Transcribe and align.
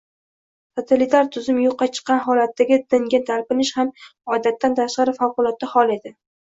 totalitar 0.79 1.29
tuzum 1.35 1.59
yo‘qqa 1.65 1.89
chiqqan 1.97 2.21
holatdagi 2.29 2.81
dinga 2.97 3.23
talpinish 3.31 3.75
ham 3.83 3.95
odatdan 4.39 4.81
tashqari– 4.83 5.19
favqulodda 5.23 5.75
hol 5.79 6.01
edi. 6.01 6.19